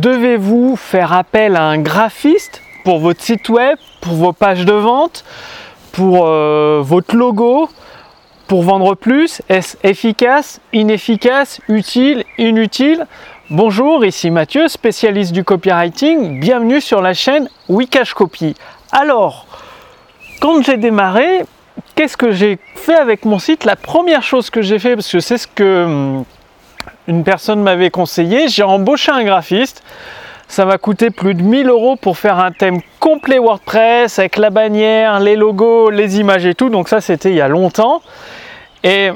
Devez-vous 0.00 0.76
faire 0.76 1.14
appel 1.14 1.56
à 1.56 1.62
un 1.62 1.78
graphiste 1.78 2.60
pour 2.84 2.98
votre 2.98 3.22
site 3.22 3.48
web, 3.48 3.78
pour 4.02 4.12
vos 4.12 4.34
pages 4.34 4.66
de 4.66 4.74
vente, 4.74 5.24
pour 5.92 6.26
euh, 6.26 6.82
votre 6.84 7.16
logo, 7.16 7.70
pour 8.46 8.62
vendre 8.62 8.94
plus? 8.94 9.40
Est-ce 9.48 9.78
efficace, 9.82 10.60
inefficace, 10.74 11.62
utile, 11.68 12.24
inutile? 12.36 13.06
Bonjour, 13.48 14.04
ici 14.04 14.30
Mathieu, 14.30 14.68
spécialiste 14.68 15.32
du 15.32 15.44
copywriting. 15.44 16.40
Bienvenue 16.40 16.82
sur 16.82 17.00
la 17.00 17.14
chaîne 17.14 17.48
Wikash 17.70 18.12
Copy. 18.12 18.54
Alors, 18.92 19.46
quand 20.42 20.62
j'ai 20.62 20.76
démarré, 20.76 21.46
qu'est-ce 21.94 22.18
que 22.18 22.32
j'ai 22.32 22.58
fait 22.74 22.96
avec 22.96 23.24
mon 23.24 23.38
site? 23.38 23.64
La 23.64 23.76
première 23.76 24.22
chose 24.22 24.50
que 24.50 24.60
j'ai 24.60 24.78
fait, 24.78 24.94
parce 24.94 25.10
que 25.10 25.20
c'est 25.20 25.38
ce 25.38 25.46
que 25.46 25.84
hum, 25.84 26.24
une 27.08 27.24
personne 27.24 27.62
m'avait 27.62 27.90
conseillé, 27.90 28.48
j'ai 28.48 28.62
embauché 28.62 29.12
un 29.12 29.24
graphiste. 29.24 29.82
Ça 30.48 30.64
m'a 30.64 30.78
coûté 30.78 31.10
plus 31.10 31.34
de 31.34 31.42
1000 31.42 31.68
euros 31.68 31.96
pour 31.96 32.18
faire 32.18 32.38
un 32.38 32.52
thème 32.52 32.80
complet 33.00 33.38
WordPress 33.38 34.18
avec 34.18 34.36
la 34.36 34.50
bannière, 34.50 35.18
les 35.18 35.34
logos, 35.34 35.90
les 35.90 36.20
images 36.20 36.46
et 36.46 36.54
tout. 36.54 36.68
Donc 36.68 36.88
ça, 36.88 37.00
c'était 37.00 37.30
il 37.30 37.36
y 37.36 37.40
a 37.40 37.48
longtemps. 37.48 38.00
Et 38.84 39.10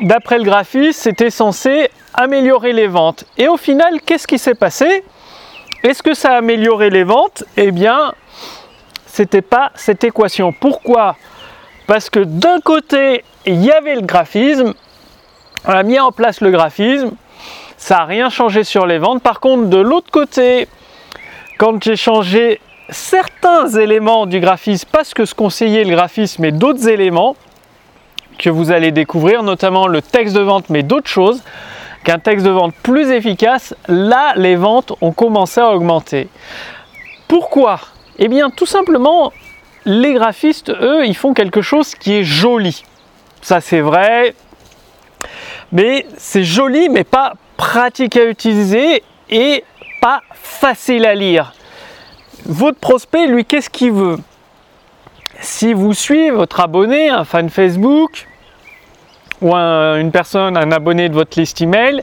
d'après 0.00 0.38
le 0.38 0.44
graphiste, 0.44 1.00
c'était 1.00 1.30
censé 1.30 1.88
améliorer 2.14 2.72
les 2.72 2.88
ventes. 2.88 3.24
Et 3.38 3.46
au 3.46 3.56
final, 3.56 4.00
qu'est-ce 4.04 4.26
qui 4.26 4.38
s'est 4.38 4.56
passé? 4.56 5.04
Est-ce 5.84 6.02
que 6.02 6.14
ça 6.14 6.32
a 6.32 6.38
amélioré 6.38 6.90
les 6.90 7.04
ventes? 7.04 7.44
Eh 7.56 7.70
bien, 7.70 8.12
c'était 9.06 9.42
pas 9.42 9.70
cette 9.76 10.02
équation. 10.04 10.52
Pourquoi? 10.52 11.16
Parce 11.86 12.10
que 12.10 12.20
d'un 12.20 12.60
côté, 12.60 13.24
il 13.46 13.64
y 13.64 13.70
avait 13.70 13.94
le 13.94 14.02
graphisme, 14.02 14.74
on 15.66 15.70
a 15.70 15.82
mis 15.82 15.98
en 15.98 16.12
place 16.12 16.40
le 16.40 16.50
graphisme, 16.50 17.12
ça 17.76 17.98
n'a 17.98 18.04
rien 18.04 18.30
changé 18.30 18.64
sur 18.64 18.86
les 18.86 18.98
ventes. 18.98 19.22
Par 19.22 19.40
contre, 19.40 19.68
de 19.68 19.78
l'autre 19.78 20.10
côté, 20.10 20.68
quand 21.58 21.82
j'ai 21.82 21.96
changé 21.96 22.60
certains 22.90 23.68
éléments 23.68 24.26
du 24.26 24.40
graphisme, 24.40 24.88
pas 24.90 25.04
ce 25.04 25.14
que 25.14 25.24
se 25.24 25.34
conseillait 25.34 25.84
le 25.84 25.94
graphisme, 25.94 26.42
mais 26.42 26.52
d'autres 26.52 26.88
éléments 26.88 27.36
que 28.38 28.50
vous 28.50 28.70
allez 28.70 28.90
découvrir, 28.90 29.42
notamment 29.42 29.86
le 29.86 30.02
texte 30.02 30.34
de 30.34 30.40
vente, 30.40 30.70
mais 30.70 30.82
d'autres 30.82 31.08
choses, 31.08 31.42
qu'un 32.04 32.18
texte 32.18 32.46
de 32.46 32.50
vente 32.50 32.74
plus 32.82 33.10
efficace, 33.10 33.74
là, 33.86 34.32
les 34.36 34.56
ventes 34.56 34.92
ont 35.00 35.12
commencé 35.12 35.60
à 35.60 35.70
augmenter. 35.70 36.28
Pourquoi? 37.28 37.80
Eh 38.18 38.28
bien, 38.28 38.50
tout 38.50 38.66
simplement, 38.66 39.32
les 39.84 40.14
graphistes, 40.14 40.70
eux, 40.70 41.06
ils 41.06 41.16
font 41.16 41.34
quelque 41.34 41.62
chose 41.62 41.94
qui 41.94 42.14
est 42.14 42.24
joli. 42.24 42.82
Ça, 43.42 43.60
c'est 43.60 43.80
vrai, 43.80 44.34
mais 45.72 46.06
c'est 46.16 46.44
joli, 46.44 46.88
mais 46.88 47.04
pas 47.04 47.34
pratique 47.56 48.16
à 48.16 48.24
utiliser 48.24 49.02
et 49.28 49.64
pas 50.00 50.22
facile 50.32 51.04
à 51.06 51.14
lire. 51.14 51.52
Votre 52.46 52.78
prospect, 52.78 53.26
lui, 53.26 53.44
qu'est-ce 53.44 53.70
qu'il 53.70 53.92
veut? 53.92 54.18
Si 55.40 55.72
vous 55.72 55.94
suivez 55.94 56.30
votre 56.30 56.60
abonné, 56.60 57.08
un 57.08 57.24
fan 57.24 57.48
Facebook 57.48 58.26
ou 59.40 59.54
une 59.54 60.10
personne, 60.10 60.56
un 60.56 60.72
abonné 60.72 61.08
de 61.08 61.14
votre 61.14 61.38
liste 61.38 61.60
email, 61.62 62.02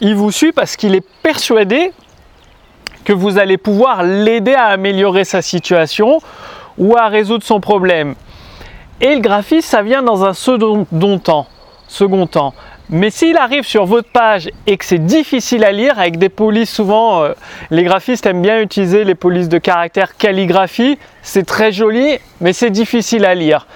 il 0.00 0.14
vous 0.14 0.30
suit 0.30 0.52
parce 0.52 0.76
qu'il 0.76 0.94
est 0.94 1.06
persuadé 1.22 1.92
que 3.04 3.12
vous 3.12 3.38
allez 3.38 3.56
pouvoir 3.56 4.02
l'aider 4.02 4.54
à 4.54 4.66
améliorer 4.66 5.24
sa 5.24 5.40
situation 5.40 6.20
ou 6.76 6.96
à 6.96 7.08
résoudre 7.08 7.44
son 7.44 7.60
problème. 7.60 8.14
Et 9.00 9.14
le 9.14 9.20
graphisme, 9.20 9.68
ça 9.68 9.82
vient 9.82 10.02
dans 10.02 10.24
un 10.24 10.34
second 10.34 10.86
temps. 11.18 11.46
Second 11.86 12.26
temps. 12.26 12.52
Mais 12.90 13.10
s'il 13.10 13.36
arrive 13.36 13.64
sur 13.64 13.84
votre 13.84 14.08
page 14.08 14.48
et 14.66 14.78
que 14.78 14.84
c'est 14.84 15.04
difficile 15.04 15.62
à 15.62 15.72
lire, 15.72 15.98
avec 15.98 16.16
des 16.18 16.30
polices 16.30 16.70
souvent, 16.70 17.22
euh, 17.22 17.32
les 17.70 17.84
graphistes 17.84 18.24
aiment 18.24 18.40
bien 18.40 18.62
utiliser 18.62 19.04
les 19.04 19.14
polices 19.14 19.50
de 19.50 19.58
caractère 19.58 20.16
calligraphie, 20.16 20.98
c'est 21.22 21.44
très 21.44 21.70
joli, 21.70 22.18
mais 22.40 22.54
c'est 22.54 22.70
difficile 22.70 23.26
à 23.26 23.34
lire. 23.34 23.66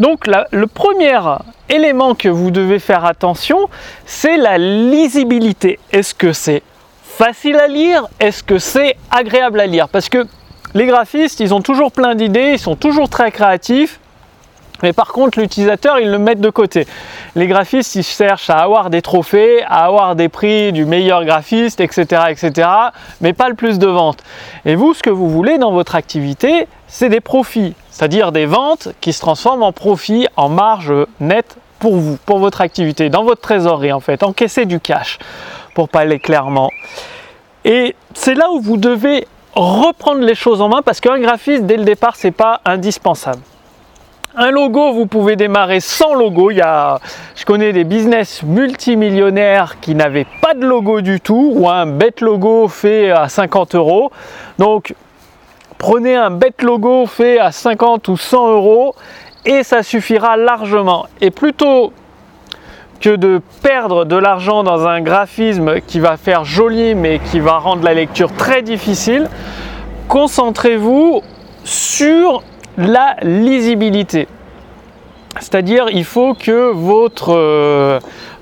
Donc 0.00 0.26
le 0.26 0.66
premier 0.66 1.20
élément 1.68 2.14
que 2.14 2.28
vous 2.28 2.50
devez 2.50 2.78
faire 2.78 3.04
attention, 3.04 3.68
c'est 4.06 4.38
la 4.38 4.56
lisibilité. 4.56 5.78
Est-ce 5.92 6.14
que 6.14 6.32
c'est 6.32 6.62
facile 7.02 7.56
à 7.56 7.68
lire? 7.68 8.06
Est-ce 8.18 8.42
que 8.42 8.58
c'est 8.58 8.96
agréable 9.10 9.60
à 9.60 9.66
lire? 9.66 9.88
Parce 9.88 10.08
que 10.08 10.26
les 10.72 10.86
graphistes, 10.86 11.40
ils 11.40 11.52
ont 11.52 11.60
toujours 11.60 11.92
plein 11.92 12.14
d'idées, 12.14 12.52
ils 12.54 12.58
sont 12.58 12.76
toujours 12.76 13.08
très 13.08 13.30
créatifs, 13.30 14.00
mais 14.82 14.92
par 14.92 15.08
contre, 15.08 15.38
l'utilisateur, 15.38 15.98
ils 15.98 16.10
le 16.10 16.18
mettent 16.18 16.40
de 16.40 16.50
côté. 16.50 16.86
Les 17.36 17.46
graphistes, 17.46 17.94
ils 17.94 18.02
cherchent 18.02 18.50
à 18.50 18.58
avoir 18.58 18.90
des 18.90 19.02
trophées, 19.02 19.62
à 19.64 19.84
avoir 19.86 20.16
des 20.16 20.28
prix 20.28 20.72
du 20.72 20.84
meilleur 20.84 21.24
graphiste, 21.24 21.80
etc., 21.80 22.22
etc., 22.28 22.68
mais 23.20 23.32
pas 23.32 23.48
le 23.48 23.54
plus 23.54 23.78
de 23.78 23.86
ventes. 23.86 24.22
Et 24.64 24.74
vous, 24.74 24.94
ce 24.94 25.02
que 25.02 25.10
vous 25.10 25.30
voulez 25.30 25.58
dans 25.58 25.72
votre 25.72 25.94
activité, 25.94 26.66
c'est 26.88 27.08
des 27.08 27.20
profits, 27.20 27.74
c'est-à-dire 27.90 28.32
des 28.32 28.46
ventes 28.46 28.88
qui 29.00 29.12
se 29.12 29.20
transforment 29.20 29.62
en 29.62 29.72
profits, 29.72 30.26
en 30.36 30.48
marge 30.48 30.92
nette 31.20 31.56
pour 31.78 31.96
vous, 31.96 32.18
pour 32.24 32.38
votre 32.38 32.60
activité, 32.60 33.10
dans 33.10 33.24
votre 33.24 33.40
trésorerie 33.40 33.92
en 33.92 34.00
fait, 34.00 34.22
encaisser 34.22 34.64
du 34.64 34.80
cash, 34.80 35.18
pour 35.74 35.88
parler 35.88 36.18
clairement. 36.18 36.70
Et 37.64 37.94
c'est 38.14 38.34
là 38.34 38.50
où 38.52 38.60
vous 38.60 38.76
devez 38.76 39.26
reprendre 39.54 40.20
les 40.20 40.34
choses 40.34 40.60
en 40.60 40.68
main 40.68 40.82
parce 40.82 41.00
qu'un 41.00 41.18
graphiste, 41.18 41.64
dès 41.64 41.76
le 41.76 41.84
départ, 41.84 42.16
c'est 42.16 42.30
pas 42.30 42.60
indispensable. 42.64 43.40
Un 44.36 44.50
logo, 44.50 44.92
vous 44.92 45.06
pouvez 45.06 45.36
démarrer 45.36 45.78
sans 45.78 46.12
logo. 46.12 46.50
Il 46.50 46.56
y 46.56 46.62
je 47.36 47.44
connais 47.44 47.72
des 47.72 47.84
business 47.84 48.42
multimillionnaires 48.42 49.78
qui 49.80 49.94
n'avaient 49.94 50.26
pas 50.40 50.54
de 50.54 50.66
logo 50.66 51.02
du 51.02 51.20
tout 51.20 51.52
ou 51.54 51.68
un 51.68 51.86
bête 51.86 52.20
logo 52.20 52.66
fait 52.66 53.12
à 53.12 53.28
50 53.28 53.76
euros. 53.76 54.10
Donc, 54.58 54.96
prenez 55.78 56.16
un 56.16 56.30
bête 56.30 56.62
logo 56.62 57.06
fait 57.06 57.38
à 57.38 57.52
50 57.52 58.08
ou 58.08 58.16
100 58.16 58.48
euros 58.54 58.96
et 59.44 59.62
ça 59.62 59.84
suffira 59.84 60.36
largement. 60.36 61.06
Et 61.20 61.30
plutôt 61.30 61.92
que 63.00 63.14
de 63.14 63.40
perdre 63.62 64.04
de 64.04 64.16
l'argent 64.16 64.64
dans 64.64 64.88
un 64.88 65.00
graphisme 65.00 65.80
qui 65.86 66.00
va 66.00 66.16
faire 66.16 66.44
joli 66.44 66.96
mais 66.96 67.20
qui 67.20 67.38
va 67.38 67.58
rendre 67.58 67.84
la 67.84 67.94
lecture 67.94 68.32
très 68.32 68.62
difficile, 68.62 69.28
concentrez-vous 70.08 71.22
sur 71.62 72.42
la 72.76 73.16
lisibilité. 73.22 74.28
C'est-à-dire, 75.40 75.86
il 75.90 76.04
faut 76.04 76.34
que 76.34 76.70
votre, 76.72 77.34
euh, 77.34 77.98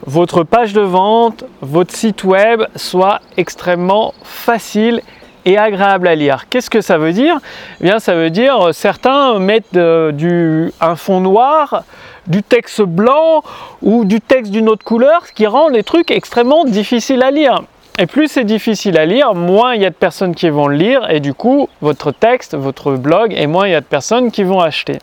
votre 0.06 0.43
page 0.43 0.72
de 0.72 0.82
vente, 0.82 1.44
votre 1.60 1.94
site 1.94 2.25
web 2.25 2.62
soit 2.76 3.21
extrêmement 3.37 4.12
facile 4.22 5.00
et 5.44 5.59
agréable 5.59 6.06
à 6.06 6.15
lire. 6.15 6.44
Qu'est-ce 6.50 6.71
que 6.71 6.81
ça 6.81 6.98
veut 6.98 7.12
dire? 7.12 7.38
Eh 7.81 7.84
bien, 7.84 7.98
ça 7.98 8.15
veut 8.15 8.31
dire 8.31 8.69
euh, 8.69 8.72
certains 8.72 9.38
mettent 9.38 9.76
euh, 9.76 10.12
du, 10.12 10.72
un 10.81 10.97
fond 10.97 11.21
noir, 11.21 11.84
du 12.26 12.42
texte 12.42 12.82
blanc 12.82 13.42
ou 13.81 14.04
du 14.04 14.21
texte 14.21 14.53
d'une 14.53 14.69
autre 14.69 14.84
couleur, 14.84 15.26
ce 15.26 15.32
qui 15.32 15.47
rend 15.47 15.69
les 15.69 15.82
trucs 15.82 16.10
extrêmement 16.10 16.65
difficiles 16.65 17.22
à 17.22 17.31
lire. 17.31 17.62
Et 17.98 18.06
plus 18.06 18.28
c'est 18.28 18.44
difficile 18.44 18.97
à 18.97 19.04
lire, 19.04 19.34
moins 19.34 19.75
il 19.75 19.82
y 19.82 19.86
a 19.86 19.91
de 19.91 19.94
personnes 19.94 20.34
qui 20.34 20.48
vont 20.48 20.66
le 20.66 20.76
lire 20.76 21.10
et 21.10 21.20
du 21.20 21.34
coup 21.34 21.69
votre 21.82 22.10
texte, 22.10 22.54
votre 22.54 22.92
blog, 22.92 23.34
et 23.36 23.47
moins 23.47 23.66
il 23.66 23.72
y 23.72 23.75
a 23.75 23.80
de 23.80 23.86
personnes 23.86 24.30
qui 24.30 24.44
vont 24.44 24.60
acheter. 24.60 24.98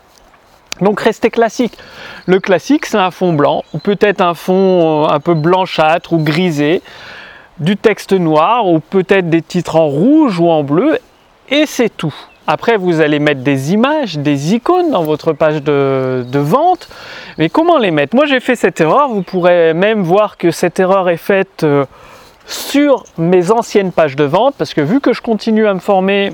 Donc 0.80 1.00
restez 1.00 1.30
classique. 1.30 1.76
Le 2.26 2.40
classique 2.40 2.86
c'est 2.86 2.98
un 2.98 3.12
fond 3.12 3.32
blanc 3.32 3.62
ou 3.72 3.78
peut-être 3.78 4.20
un 4.20 4.34
fond 4.34 5.04
euh, 5.04 5.08
un 5.08 5.20
peu 5.20 5.34
blanchâtre 5.34 6.12
ou 6.12 6.18
grisé, 6.18 6.82
du 7.58 7.76
texte 7.76 8.12
noir 8.12 8.66
ou 8.66 8.80
peut-être 8.80 9.30
des 9.30 9.42
titres 9.42 9.76
en 9.76 9.86
rouge 9.86 10.40
ou 10.40 10.50
en 10.50 10.64
bleu 10.64 10.98
et 11.48 11.66
c'est 11.66 11.96
tout. 11.96 12.14
Après, 12.46 12.76
vous 12.76 13.00
allez 13.00 13.20
mettre 13.20 13.42
des 13.42 13.72
images, 13.72 14.18
des 14.18 14.54
icônes 14.54 14.90
dans 14.90 15.04
votre 15.04 15.32
page 15.32 15.62
de, 15.62 16.24
vente. 16.32 16.88
Mais 17.38 17.48
comment 17.48 17.78
les 17.78 17.92
mettre? 17.92 18.16
Moi, 18.16 18.26
j'ai 18.26 18.40
fait 18.40 18.56
cette 18.56 18.80
erreur. 18.80 19.08
Vous 19.08 19.22
pourrez 19.22 19.72
même 19.72 20.02
voir 20.02 20.36
que 20.36 20.50
cette 20.50 20.80
erreur 20.80 21.08
est 21.08 21.16
faite 21.16 21.62
euh, 21.62 21.84
sur 22.50 23.04
mes 23.16 23.50
anciennes 23.50 23.92
pages 23.92 24.16
de 24.16 24.24
vente 24.24 24.54
parce 24.58 24.74
que 24.74 24.80
vu 24.80 25.00
que 25.00 25.12
je 25.12 25.22
continue 25.22 25.66
à 25.66 25.74
me 25.74 25.80
former 25.80 26.32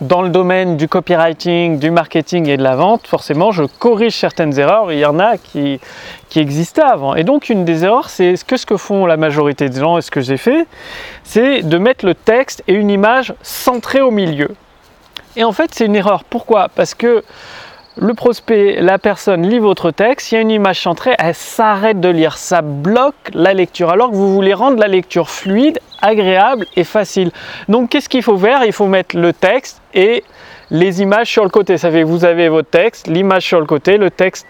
dans 0.00 0.22
le 0.22 0.28
domaine 0.28 0.76
du 0.76 0.88
copywriting, 0.88 1.78
du 1.78 1.90
marketing 1.90 2.48
et 2.48 2.56
de 2.56 2.62
la 2.62 2.76
vente, 2.76 3.06
forcément, 3.06 3.50
je 3.50 3.64
corrige 3.64 4.16
certaines 4.16 4.58
erreurs. 4.58 4.92
Il 4.92 4.98
y 4.98 5.04
en 5.04 5.18
a 5.18 5.36
qui, 5.36 5.80
qui 6.28 6.38
existaient 6.38 6.82
avant. 6.82 7.14
Et 7.14 7.24
donc, 7.24 7.48
une 7.48 7.64
des 7.64 7.84
erreurs, 7.84 8.08
c'est 8.08 8.36
ce 8.36 8.44
que 8.44 8.76
font 8.76 9.06
la 9.06 9.16
majorité 9.16 9.68
des 9.68 9.80
gens 9.80 9.98
et 9.98 10.02
ce 10.02 10.10
que 10.10 10.20
j'ai 10.20 10.36
fait, 10.36 10.66
c'est 11.24 11.62
de 11.62 11.78
mettre 11.78 12.06
le 12.06 12.14
texte 12.14 12.62
et 12.68 12.74
une 12.74 12.90
image 12.90 13.34
centrée 13.42 14.00
au 14.00 14.10
milieu. 14.10 14.50
Et 15.36 15.44
en 15.44 15.52
fait, 15.52 15.74
c'est 15.74 15.86
une 15.86 15.96
erreur. 15.96 16.24
Pourquoi? 16.24 16.68
Parce 16.68 16.94
que 16.94 17.24
le 18.00 18.14
prospect, 18.14 18.80
la 18.80 18.98
personne 18.98 19.46
lit 19.48 19.58
votre 19.58 19.90
texte, 19.90 20.30
il 20.30 20.36
y 20.36 20.38
a 20.38 20.40
une 20.40 20.50
image 20.50 20.80
centrée, 20.80 21.14
elle 21.18 21.34
s'arrête 21.34 22.00
de 22.00 22.08
lire, 22.08 22.36
ça 22.36 22.62
bloque 22.62 23.14
la 23.34 23.54
lecture, 23.54 23.90
alors 23.90 24.10
que 24.10 24.14
vous 24.14 24.32
voulez 24.32 24.54
rendre 24.54 24.78
la 24.78 24.86
lecture 24.86 25.28
fluide, 25.28 25.80
agréable 26.00 26.66
et 26.76 26.84
facile. 26.84 27.32
Donc 27.68 27.90
qu'est-ce 27.90 28.08
qu'il 28.08 28.22
faut 28.22 28.38
faire? 28.38 28.64
Il 28.64 28.72
faut 28.72 28.86
mettre 28.86 29.16
le 29.16 29.32
texte 29.32 29.82
et 29.94 30.22
les 30.70 31.02
images 31.02 31.28
sur 31.28 31.42
le 31.42 31.50
côté. 31.50 31.76
Ça 31.76 31.90
vous 31.90 32.24
avez 32.24 32.48
votre 32.48 32.70
texte, 32.70 33.08
l'image 33.08 33.42
sur 33.42 33.58
le 33.58 33.66
côté, 33.66 33.96
le 33.96 34.10
texte 34.10 34.46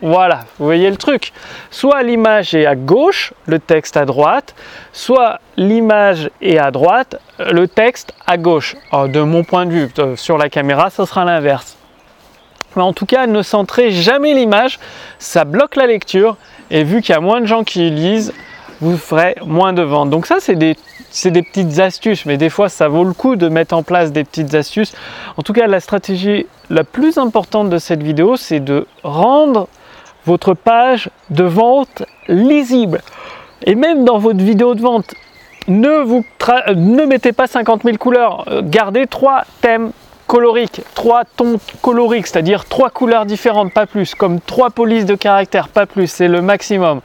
Voilà, 0.00 0.40
vous 0.58 0.64
voyez 0.64 0.88
le 0.90 0.96
truc. 0.96 1.32
Soit 1.70 2.02
l'image 2.02 2.54
est 2.54 2.64
à 2.64 2.76
gauche, 2.76 3.34
le 3.44 3.58
texte 3.58 3.98
à 3.98 4.06
droite, 4.06 4.54
soit 4.92 5.40
l'image 5.58 6.30
est 6.40 6.56
à 6.56 6.70
droite, 6.70 7.20
le 7.38 7.68
texte 7.68 8.14
à 8.26 8.38
gauche. 8.38 8.74
de 8.92 9.20
mon 9.20 9.44
point 9.44 9.66
de 9.66 9.72
vue, 9.72 9.88
euh, 9.98 10.16
sur 10.16 10.38
la 10.38 10.48
caméra, 10.48 10.88
ce 10.88 11.04
sera 11.04 11.26
l'inverse. 11.26 11.76
Mais 12.76 12.82
en 12.82 12.92
tout 12.92 13.06
cas, 13.06 13.26
ne 13.26 13.42
centrez 13.42 13.90
jamais 13.90 14.34
l'image, 14.34 14.78
ça 15.18 15.44
bloque 15.44 15.76
la 15.76 15.86
lecture 15.86 16.36
et 16.70 16.84
vu 16.84 17.02
qu'il 17.02 17.14
y 17.14 17.18
a 17.18 17.20
moins 17.20 17.40
de 17.40 17.46
gens 17.46 17.64
qui 17.64 17.90
lisent, 17.90 18.32
vous 18.80 18.96
ferez 18.96 19.36
moins 19.44 19.72
de 19.72 19.82
ventes. 19.82 20.10
Donc 20.10 20.26
ça, 20.26 20.36
c'est 20.40 20.54
des, 20.54 20.76
des, 21.24 21.42
petites 21.42 21.78
astuces, 21.80 22.24
mais 22.26 22.36
des 22.36 22.48
fois, 22.48 22.68
ça 22.68 22.88
vaut 22.88 23.04
le 23.04 23.12
coup 23.12 23.36
de 23.36 23.48
mettre 23.48 23.74
en 23.74 23.82
place 23.82 24.12
des 24.12 24.24
petites 24.24 24.54
astuces. 24.54 24.92
En 25.36 25.42
tout 25.42 25.52
cas, 25.52 25.66
la 25.66 25.80
stratégie 25.80 26.46
la 26.70 26.84
plus 26.84 27.18
importante 27.18 27.68
de 27.68 27.78
cette 27.78 28.02
vidéo, 28.02 28.36
c'est 28.36 28.60
de 28.60 28.86
rendre 29.02 29.68
votre 30.24 30.54
page 30.54 31.10
de 31.30 31.44
vente 31.44 32.04
lisible. 32.28 33.02
Et 33.64 33.74
même 33.74 34.04
dans 34.04 34.18
votre 34.18 34.42
vidéo 34.42 34.74
de 34.74 34.80
vente, 34.80 35.14
ne, 35.68 36.02
vous 36.02 36.24
ne 36.74 37.04
mettez 37.04 37.32
pas 37.32 37.46
50 37.46 37.82
000 37.84 37.96
couleurs, 37.96 38.44
euh, 38.48 38.62
gardez 38.64 39.06
trois 39.06 39.44
thèmes 39.60 39.92
coloriques, 40.30 40.82
trois 40.94 41.24
tons 41.24 41.58
coloriques, 41.82 42.28
c'est-à-dire 42.28 42.64
trois 42.64 42.88
couleurs 42.88 43.26
différentes, 43.26 43.74
pas 43.74 43.86
plus, 43.86 44.14
comme 44.14 44.38
trois 44.40 44.70
polices 44.70 45.04
de 45.04 45.16
caractère, 45.16 45.66
pas 45.66 45.86
plus, 45.86 46.06
c'est 46.06 46.28
le 46.28 46.40
maximum. 46.40 47.00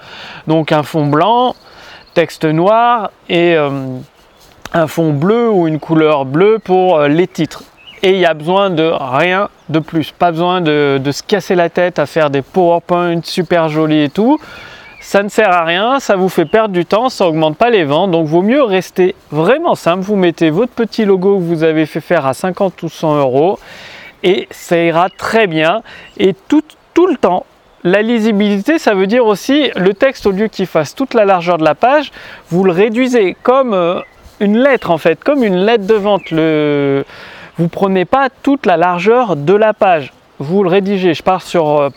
Donc 0.46 0.72
un 0.72 0.84
fond 0.84 1.08
blanc, 1.08 1.56
texte 2.14 2.46
noir 2.46 3.10
et 3.28 3.56
euh, 3.56 3.98
un 4.74 4.86
fond 4.86 5.12
bleu 5.12 5.50
ou 5.50 5.68
une 5.68 5.80
couleur 5.80 6.26
bleue 6.26 6.60
pour 6.60 6.98
euh, 6.98 7.08
les 7.08 7.26
titres 7.26 7.64
et 8.04 8.12
il 8.12 8.20
y 8.20 8.26
a 8.28 8.36
besoin 8.36 8.70
de 8.70 8.92
rien 8.96 9.50
de 9.70 9.80
plus. 9.80 10.12
Pas 10.12 10.30
besoin 10.30 10.62
de, 10.62 11.02
se 11.12 11.24
casser 11.24 11.56
la 11.56 11.72
tête 11.72 11.98
à 11.98 12.06
faire 12.06 12.30
des 12.30 12.44
PowerPoint 12.44 13.22
super 13.24 13.70
jolis 13.70 14.04
et 14.04 14.10
tout. 14.10 14.40
Ça 15.08 15.22
ne 15.22 15.30
sert 15.30 15.52
à 15.52 15.64
rien, 15.64 16.00
ça 16.00 16.16
vous 16.16 16.30
fait 16.30 16.46
perdre 16.46 16.74
du 16.74 16.84
temps, 16.84 17.10
ça 17.10 17.28
augmente 17.28 17.58
pas 17.58 17.70
les 17.70 17.84
ventes. 17.84 18.10
Donc 18.10 18.26
vaut 18.26 18.42
mieux 18.42 18.64
rester 18.64 19.14
vraiment 19.30 19.76
simple. 19.76 20.02
Vous 20.02 20.16
mettez 20.16 20.50
votre 20.50 20.72
petit 20.74 21.06
logo 21.06 21.38
que 21.38 21.44
vous 21.44 21.62
avez 21.62 21.86
fait 21.86 22.02
faire 22.02 22.26
à 22.26 22.34
50 22.34 22.82
ou 22.82 22.90
100 22.90 23.20
euros 23.20 23.60
et 24.24 24.48
ça 24.50 24.80
ira 24.80 25.10
très 25.16 25.46
bien. 25.46 25.84
Et 26.18 26.34
tout, 26.34 26.64
le 27.08 27.18
temps, 27.18 27.46
la 27.84 28.02
lisibilité, 28.02 28.80
ça 28.80 28.96
veut 28.96 29.06
dire 29.06 29.28
aussi 29.28 29.70
le 29.76 29.94
texte, 29.94 30.26
au 30.26 30.32
lieu 30.32 30.48
qu'il 30.48 30.66
fasse 30.66 30.96
toute 30.96 31.14
la 31.14 31.24
largeur 31.24 31.60
de 31.60 31.64
la 31.64 31.76
page, 31.76 32.12
vous 32.50 32.64
le 32.64 32.72
réduisez 32.72 33.38
comme 33.44 33.76
euh, 33.76 34.00
une 34.40 34.58
lettre 34.58 34.90
en 34.90 34.98
fait, 34.98 35.24
comme 35.24 35.44
une 35.44 35.68
lettre 35.68 35.86
de 35.86 35.94
vente. 35.94 36.32
Le, 36.32 37.06
vous 37.60 37.68
prenez 37.68 38.06
pas 38.06 38.30
toute 38.42 38.66
la 38.66 38.76
largeur 38.76 39.36
de 39.36 39.54
la 39.54 39.76
page. 39.76 40.14
Vous 40.40 40.64
le 40.64 40.70
rédigez. 40.70 41.14
Je 41.14 41.22
pars 41.22 41.44
sur, 41.44 41.80
euh, 41.80 41.90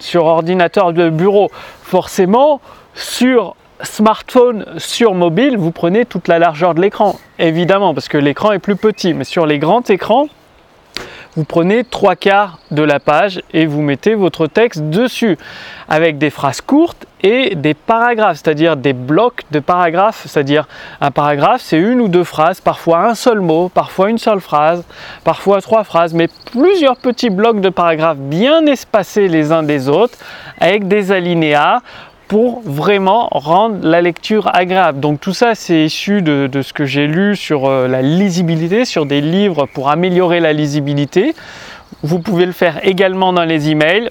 sur 0.00 0.24
ordinateur 0.24 0.92
de 0.92 1.08
bureau. 1.08 1.50
Forcément, 1.82 2.60
sur 2.94 3.54
smartphone, 3.82 4.66
sur 4.76 5.14
mobile, 5.14 5.56
vous 5.56 5.70
prenez 5.70 6.04
toute 6.04 6.28
la 6.28 6.38
largeur 6.38 6.74
de 6.74 6.80
l'écran. 6.80 7.16
Évidemment, 7.38 7.94
parce 7.94 8.08
que 8.08 8.18
l'écran 8.18 8.52
est 8.52 8.58
plus 8.58 8.76
petit. 8.76 9.14
Mais 9.14 9.24
sur 9.24 9.46
les 9.46 9.58
grands 9.58 9.82
écrans, 9.82 10.26
vous 11.40 11.46
prenez 11.46 11.84
trois 11.84 12.16
quarts 12.16 12.58
de 12.70 12.82
la 12.82 13.00
page 13.00 13.40
et 13.54 13.64
vous 13.64 13.80
mettez 13.80 14.14
votre 14.14 14.46
texte 14.46 14.82
dessus 14.90 15.38
avec 15.88 16.18
des 16.18 16.28
phrases 16.28 16.60
courtes 16.60 17.06
et 17.22 17.54
des 17.54 17.72
paragraphes, 17.72 18.40
c'est-à-dire 18.44 18.76
des 18.76 18.92
blocs 18.92 19.44
de 19.50 19.58
paragraphes, 19.58 20.26
c'est-à-dire 20.26 20.68
un 21.00 21.10
paragraphe 21.10 21.62
c'est 21.62 21.78
une 21.78 22.02
ou 22.02 22.08
deux 22.08 22.24
phrases, 22.24 22.60
parfois 22.60 23.06
un 23.06 23.14
seul 23.14 23.40
mot, 23.40 23.70
parfois 23.70 24.10
une 24.10 24.18
seule 24.18 24.40
phrase, 24.40 24.84
parfois 25.24 25.62
trois 25.62 25.82
phrases, 25.82 26.12
mais 26.12 26.28
plusieurs 26.52 26.98
petits 26.98 27.30
blocs 27.30 27.62
de 27.62 27.70
paragraphes 27.70 28.18
bien 28.18 28.66
espacés 28.66 29.26
les 29.26 29.50
uns 29.50 29.62
des 29.62 29.88
autres 29.88 30.18
avec 30.58 30.88
des 30.88 31.10
alinéas 31.10 31.80
pour 32.30 32.62
vraiment 32.64 33.26
rendre 33.32 33.78
la 33.82 34.00
lecture 34.00 34.48
agréable. 34.54 35.00
Donc 35.00 35.20
tout 35.20 35.32
ça, 35.32 35.56
c'est 35.56 35.86
issu 35.86 36.22
de, 36.22 36.48
ce 36.62 36.72
que 36.72 36.84
j'ai 36.84 37.08
lu 37.08 37.34
sur 37.34 37.68
euh, 37.68 37.88
la 37.88 38.02
lisibilité, 38.02 38.84
sur 38.84 39.04
des 39.04 39.20
livres 39.20 39.66
pour 39.66 39.90
améliorer 39.90 40.38
la 40.38 40.52
lisibilité. 40.52 41.34
Vous 42.04 42.20
pouvez 42.20 42.46
le 42.46 42.52
faire 42.52 42.86
également 42.86 43.32
dans 43.32 43.42
les 43.42 43.70
emails. 43.70 44.10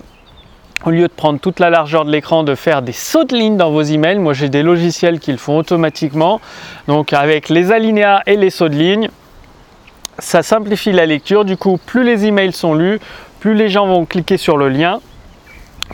Au 0.86 0.90
lieu 0.90 1.08
de 1.08 1.14
prendre 1.14 1.40
toute 1.40 1.62
la 1.62 1.70
largeur 1.70 2.04
de 2.04 2.12
l'écran, 2.12 2.44
de 2.44 2.56
faire 2.56 2.82
des 2.82 2.92
sauts 2.92 3.24
de 3.24 3.38
ligne 3.38 3.56
dans 3.56 3.72
vos 3.72 3.84
emails, 3.84 4.20
moi 4.20 4.34
j'ai 4.34 4.50
des 4.50 4.64
logiciels 4.64 5.22
qui 5.22 5.32
le 5.32 5.38
font 5.38 5.56
automatiquement. 5.56 6.42
Donc 6.90 7.14
avec 7.14 7.48
les 7.48 7.72
alinéas 7.72 8.22
et 8.28 8.36
les 8.36 8.50
sauts 8.50 8.68
de 8.68 8.76
ligne, 8.76 9.10
ça 10.18 10.44
simplifie 10.44 10.92
la 10.92 11.06
lecture. 11.06 11.46
Du 11.46 11.56
coup, 11.56 11.80
plus 11.86 12.04
les 12.04 12.26
emails 12.26 12.52
sont 12.52 12.74
lus, 12.74 13.00
plus 13.40 13.54
les 13.54 13.70
gens 13.70 13.88
vont 13.88 14.04
cliquer 14.04 14.36
sur 14.36 14.58
le 14.58 14.68
lien 14.68 15.00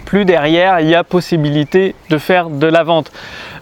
plus 0.06 0.26
derrière 0.26 0.80
il 0.80 0.88
y 0.88 0.96
a 0.96 1.04
possibilité 1.04 1.96
de 2.10 2.18
faire 2.18 2.50
de 2.50 2.68
la 2.68 2.84
vente. 2.84 3.12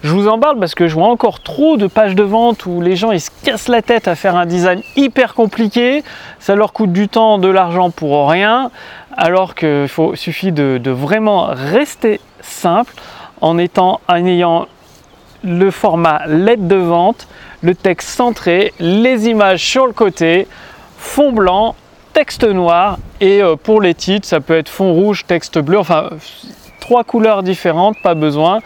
Je 0.04 0.10
vous 0.10 0.28
en 0.28 0.40
parle 0.40 0.60
parce 0.60 0.76
que 0.76 0.88
je 0.88 0.96
vois 0.96 1.08
encore 1.08 1.40
trop 1.40 1.78
de 1.78 1.88
pages 1.88 2.16
de 2.16 2.24
vente 2.24 2.66
où 2.66 2.82
les 2.82 2.96
gens 2.96 3.12
ils 3.12 3.22
se 3.22 3.30
cassent 3.44 3.70
la 3.70 3.82
tête 3.82 4.08
à 4.08 4.16
faire 4.16 4.36
un 4.36 4.46
design 4.46 4.82
hyper 4.96 5.34
compliqué, 5.34 6.04
ça 6.40 6.56
leur 6.56 6.74
coûte 6.74 6.92
du 6.92 7.08
temps, 7.08 7.38
de 7.38 7.48
l'argent 7.48 7.90
pour 7.90 8.30
rien, 8.30 8.70
alors 9.16 9.56
qu'il 9.56 9.88
suffit 10.16 10.52
de, 10.52 10.90
vraiment 10.90 11.48
rester 11.52 12.20
simple 12.42 12.94
en 13.42 13.58
étant 13.58 14.02
en 14.08 14.26
ayant 14.26 14.68
le 15.44 15.72
format 15.72 16.26
lettre 16.28 16.68
de 16.68 16.76
vente, 16.76 17.28
le 17.62 17.76
texte 17.76 18.10
centré, 18.10 18.74
les 18.80 19.28
images 19.28 19.64
sur 19.64 19.88
le 19.88 19.94
côté, 19.94 20.48
fond 20.98 21.32
blanc 21.32 21.76
texte 22.14 22.44
noir 22.44 22.98
et 23.20 23.42
euh, 23.42 23.56
pour 23.56 23.82
les 23.82 23.96
titres 23.96 24.28
ça 24.28 24.40
peut 24.40 24.58
être 24.58 24.70
fond 24.70 24.94
rouge, 24.94 25.26
texte 25.26 25.60
bleu, 25.60 25.80
enfin 25.80 26.10
trois 26.80 27.04
couleurs 27.04 27.44
différentes, 27.44 27.96
pas 28.04 28.14
besoin 28.14 28.60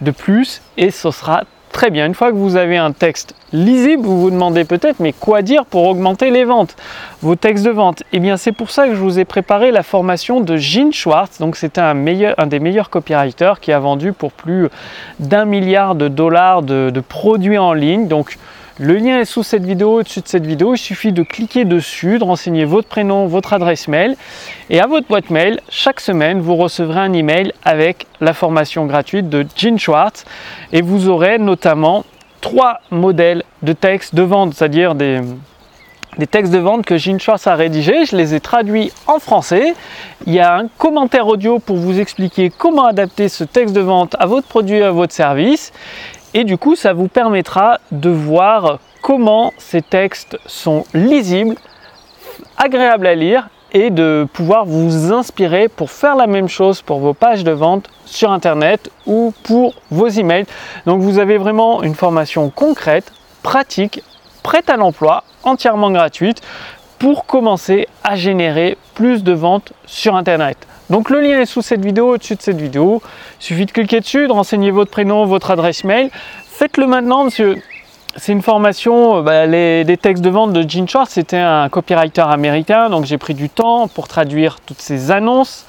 de 0.00 0.10
plus 0.10 0.62
et 0.76 0.90
ce 0.90 1.10
sera 1.10 1.44
très 1.72 1.90
bien. 1.90 2.06
Une 2.06 2.14
fois 2.14 2.30
que 2.30 2.36
vous 2.36 2.54
avez 2.54 2.76
un 2.76 2.92
texte 2.92 3.34
lisible, 3.52 4.04
vous 4.04 4.20
vous 4.20 4.30
demandez 4.30 4.64
peut-être 4.64 5.00
mais 5.00 5.12
quoi 5.12 5.42
dire 5.42 5.66
pour 5.66 5.84
augmenter 5.84 6.30
les 6.30 6.44
ventes 6.44 6.76
Vos 7.20 7.34
textes 7.34 7.64
de 7.64 7.70
vente? 7.70 8.04
Eh 8.12 8.20
bien 8.20 8.36
c'est 8.36 8.52
pour 8.52 8.70
ça 8.70 8.86
que 8.86 8.94
je 8.94 9.00
vous 9.00 9.18
ai 9.18 9.24
préparé 9.24 9.72
la 9.72 9.82
formation 9.82 10.40
de 10.40 10.56
Gene 10.56 10.92
Schwartz. 10.92 11.40
Donc 11.40 11.56
c'était 11.56 11.80
un 11.80 12.46
des 12.46 12.60
meilleurs 12.60 12.90
copywriters 12.90 13.58
qui 13.60 13.72
a 13.72 13.80
vendu 13.80 14.12
pour 14.12 14.30
plus 14.30 14.68
d'un 15.18 15.44
milliard 15.44 15.96
de 15.96 16.06
dollars 16.06 16.62
de, 16.62 16.90
de 16.90 17.00
produits 17.00 17.58
en 17.58 17.72
ligne. 17.72 18.06
Donc 18.06 18.38
le 18.80 18.96
lien 18.96 19.20
est 19.20 19.24
sous 19.24 19.44
cette 19.44 19.64
vidéo, 19.64 20.00
au-dessus 20.00 20.20
de 20.20 20.26
cette 20.26 20.46
vidéo. 20.46 20.74
Il 20.74 20.78
suffit 20.78 21.12
de 21.12 21.22
cliquer 21.22 21.64
dessus, 21.64 22.18
de 22.18 22.24
renseigner 22.24 22.64
votre 22.64 22.88
prénom, 22.88 23.26
votre 23.26 23.52
adresse 23.52 23.86
mail. 23.86 24.16
Et 24.68 24.80
à 24.80 24.86
votre 24.88 25.06
boîte 25.06 25.30
mail, 25.30 25.60
chaque 25.68 26.00
semaine, 26.00 26.40
vous 26.40 26.56
recevrez 26.56 26.98
un 26.98 27.12
email 27.12 27.52
avec 27.64 28.08
la 28.20 28.32
formation 28.34 28.86
gratuite 28.86 29.28
de 29.28 29.46
Gene 29.54 29.78
Schwartz. 29.78 30.24
Et 30.72 30.82
vous 30.82 31.08
aurez 31.08 31.38
notamment 31.38 32.04
trois 32.40 32.80
modèles 32.90 33.44
de 33.62 33.72
textes 33.72 34.14
de 34.16 34.22
vente, 34.22 34.54
c'est-à-dire 34.54 34.96
des, 34.96 35.20
des 36.18 36.26
textes 36.26 36.52
de 36.52 36.58
vente 36.58 36.84
que 36.84 36.98
Gene 36.98 37.20
Schwartz 37.20 37.46
a 37.46 37.54
rédigés. 37.54 38.06
Je 38.06 38.16
les 38.16 38.34
ai 38.34 38.40
traduits 38.40 38.90
en 39.06 39.20
français. 39.20 39.74
Il 40.26 40.32
y 40.32 40.40
a 40.40 40.56
un 40.56 40.66
commentaire 40.78 41.28
audio 41.28 41.60
pour 41.60 41.76
vous 41.76 42.00
expliquer 42.00 42.50
comment 42.50 42.86
adapter 42.86 43.28
ce 43.28 43.44
texte 43.44 43.72
de 43.72 43.80
vente 43.80 44.16
à 44.18 44.26
votre 44.26 44.48
produit, 44.48 44.82
à 44.82 44.90
votre 44.90 45.12
service. 45.12 45.72
Et 46.36 46.42
du 46.42 46.58
coup, 46.58 46.74
ça 46.74 46.92
vous 46.92 47.06
permettra 47.06 47.78
de 47.92 48.10
voir 48.10 48.80
comment 49.02 49.52
ces 49.56 49.82
textes 49.82 50.36
sont 50.46 50.84
lisibles, 50.92 51.54
agréables 52.56 53.06
à 53.06 53.14
lire 53.14 53.48
et 53.72 53.90
de 53.90 54.26
pouvoir 54.32 54.64
vous 54.64 55.12
inspirer 55.12 55.68
pour 55.68 55.92
faire 55.92 56.16
la 56.16 56.26
même 56.26 56.48
chose 56.48 56.82
pour 56.82 56.98
vos 56.98 57.14
pages 57.14 57.44
de 57.44 57.52
vente 57.52 57.88
sur 58.04 58.32
Internet 58.32 58.90
ou 59.06 59.32
pour 59.44 59.74
vos 59.92 60.08
emails. 60.08 60.46
Donc 60.86 61.02
vous 61.02 61.20
avez 61.20 61.38
vraiment 61.38 61.84
une 61.84 61.94
formation 61.94 62.50
concrète, 62.50 63.12
pratique, 63.44 64.02
prête 64.42 64.70
à 64.70 64.76
l'emploi, 64.76 65.22
entièrement 65.44 65.92
gratuite 65.92 66.42
pour 66.98 67.26
commencer 67.26 67.86
à 68.02 68.16
générer 68.16 68.76
plus 68.94 69.22
de 69.22 69.32
ventes 69.32 69.72
sur 69.86 70.16
Internet. 70.16 70.56
Donc 70.90 71.10
le 71.10 71.20
lien 71.20 71.40
est 71.40 71.46
sous 71.46 71.62
cette 71.62 71.84
vidéo, 71.84 72.14
au-dessus 72.14 72.36
de 72.36 72.42
cette 72.42 72.60
vidéo. 72.60 73.02
Il 73.40 73.44
suffit 73.44 73.66
de 73.66 73.72
cliquer 73.72 74.00
dessus, 74.00 74.26
de 74.26 74.32
renseigner 74.32 74.70
votre 74.70 74.90
prénom, 74.90 75.24
votre 75.24 75.50
adresse 75.50 75.84
mail. 75.84 76.10
Faites-le 76.46 76.86
maintenant 76.86 77.24
monsieur. 77.24 77.56
C'est 78.16 78.32
une 78.32 78.42
formation, 78.42 79.18
euh, 79.18 79.22
bah, 79.22 79.46
les, 79.46 79.96
textes 79.96 80.22
de 80.22 80.30
vente 80.30 80.52
de 80.52 80.68
Gene 80.68 80.88
Schwartz, 80.88 81.10
c'était 81.10 81.38
un 81.38 81.68
copywriter 81.68 82.22
américain, 82.22 82.88
donc 82.88 83.06
j'ai 83.06 83.18
pris 83.18 83.34
du 83.34 83.48
temps 83.48 83.88
pour 83.88 84.06
traduire 84.06 84.60
toutes 84.64 84.80
ces 84.80 85.10
annonces, 85.10 85.66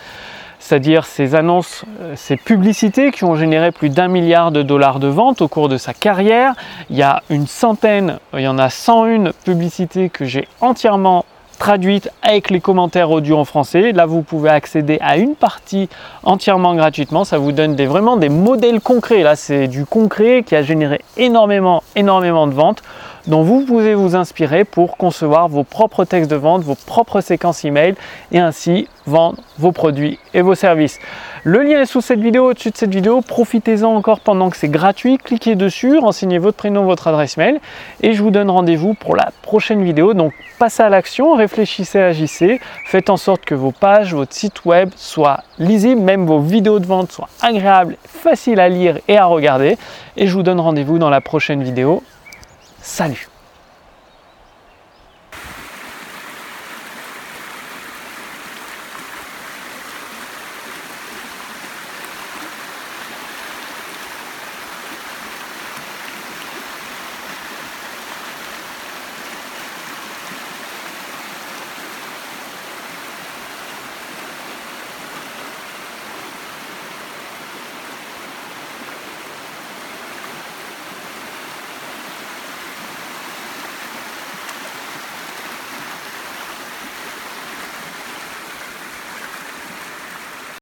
c'est-à-dire 0.60 1.06
ces 1.06 1.34
annonces, 1.34 1.86
euh, 2.02 2.14
ces 2.16 2.38
publicités 2.38 3.12
qui 3.12 3.24
ont 3.24 3.36
généré 3.36 3.72
plus 3.72 3.90
d'un 3.90 4.08
milliard 4.10 4.52
de 4.52 4.62
dollars 4.62 5.00
de 5.00 5.08
ventes 5.08 5.42
au 5.42 5.48
cours 5.48 5.70
de 5.70 5.78
sa 5.78 5.96
carrière. 5.96 6.54
Il 6.92 6.98
y 6.98 7.02
a 7.02 7.24
une 7.32 7.48
centaine, 7.48 8.20
il 8.34 8.42
y 8.42 8.48
en 8.48 8.60
a 8.60 8.70
101 8.70 9.32
publicités 9.44 10.10
que 10.10 10.26
j'ai 10.26 10.48
entièrement 10.62 11.26
traduite 11.58 12.10
avec 12.22 12.50
les 12.50 12.60
commentaires 12.60 13.12
audio 13.12 13.38
en 13.38 13.46
français. 13.46 13.92
Là, 13.92 14.06
vous 14.06 14.22
pouvez 14.22 14.50
accéder 14.50 14.98
à 15.02 15.18
une 15.18 15.36
partie 15.36 15.90
entièrement 16.24 16.76
gratuitement. 16.76 17.24
Ça 17.24 17.38
vous 17.38 17.52
donne 17.52 17.76
vraiment 17.76 18.18
des 18.18 18.30
modèles 18.30 18.82
concrets. 18.82 19.24
Là, 19.24 19.36
c'est 19.36 19.68
du 19.68 19.86
concret 19.86 20.44
qui 20.46 20.56
a 20.56 20.64
généré 20.64 21.02
énormément, 21.18 21.84
énormément 21.96 22.48
de 22.48 22.54
ventes. 22.54 22.84
Dont 23.28 23.42
vous 23.42 23.66
pouvez 23.66 23.96
vous 23.96 24.16
inspirer 24.16 24.64
pour 24.64 24.98
concevoir 24.98 25.48
vos 25.48 25.64
propres 25.64 26.06
textes 26.06 26.30
de 26.30 26.36
vente, 26.36 26.62
vos 26.64 26.76
propres 26.76 27.22
séquences 27.22 27.66
email 27.66 27.96
et 28.32 28.40
ainsi 28.40 28.88
vendre 29.08 29.38
vos 29.58 29.72
produits 29.72 30.20
et 30.34 30.42
vos 30.42 30.56
services. 30.56 31.00
Le 31.44 31.62
lien 31.62 31.82
est 31.82 31.86
sous 31.86 32.02
cette 32.02 32.20
vidéo, 32.20 32.50
au-dessus 32.50 32.72
de 32.72 32.78
cette 32.78 32.94
vidéo. 32.94 33.22
Profitez-en 33.22 33.96
encore 33.96 34.20
pendant 34.20 34.50
que 34.50 34.58
c'est 34.58 34.70
gratuit. 34.70 35.18
Cliquez 35.18 35.56
dessus, 35.56 35.98
renseignez 35.98 36.40
votre 36.40 36.58
prénom, 36.58 36.86
votre 36.86 37.08
adresse 37.08 37.38
mail 37.38 37.60
et 38.02 38.14
je 38.14 38.24
vous 38.24 38.32
donne 38.32 38.50
rendez-vous 38.50 38.94
pour 38.94 39.16
la 39.16 39.30
prochaine 39.42 39.84
vidéo. 39.84 40.14
Donc 40.14 40.34
passez 40.58 40.84
à 40.84 40.90
l'action, 40.90 41.36
réfléchissez, 41.36 42.00
agissez. 42.00 42.60
Faites 42.86 43.10
en 43.10 43.18
sorte 43.18 43.46
que 43.46 43.56
vos 43.56 43.72
pages, 43.72 44.14
votre 44.14 44.34
site 44.34 44.66
web 44.66 44.90
soient 44.96 45.42
lisibles, 45.60 46.02
même 46.02 46.26
vos 46.26 46.40
vidéos 46.40 46.80
de 46.80 46.86
vente 46.86 47.12
soient 47.12 47.30
agréables, 47.42 47.98
faciles 48.06 48.60
à 48.60 48.70
lire 48.70 49.00
et 49.08 49.18
à 49.18 49.26
regarder. 49.26 49.78
Et 50.18 50.28
je 50.28 50.34
vous 50.34 50.44
donne 50.44 50.60
rendez-vous 50.60 50.98
dans 50.98 51.10
la 51.10 51.22
prochaine 51.22 51.64
vidéo. 51.64 52.02
Salut 52.86 53.35